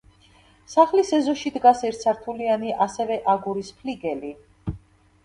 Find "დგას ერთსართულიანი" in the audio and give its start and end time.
1.57-2.73